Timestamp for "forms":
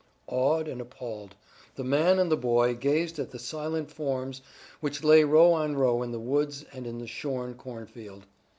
3.91-4.41